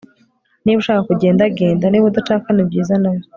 Niba 0.63 0.79
ushaka 0.81 1.07
kugenda 1.09 1.43
genda 1.57 1.85
Niba 1.89 2.07
udashaka 2.09 2.47
nibyiza 2.51 2.93
nabyo 3.01 3.27